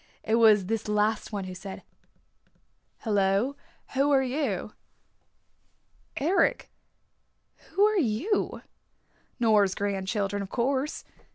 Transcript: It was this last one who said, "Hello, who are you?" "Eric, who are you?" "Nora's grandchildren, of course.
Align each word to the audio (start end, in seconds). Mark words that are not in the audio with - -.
It 0.23 0.33
was 0.33 0.65
this 0.65 0.87
last 0.87 1.31
one 1.31 1.43
who 1.43 1.53
said, 1.53 1.83
"Hello, 3.01 3.55
who 3.93 4.09
are 4.09 4.23
you?" 4.23 4.73
"Eric, 6.17 6.71
who 7.75 7.85
are 7.85 7.99
you?" 7.99 8.63
"Nora's 9.39 9.75
grandchildren, 9.75 10.41
of 10.41 10.49
course. 10.49 11.03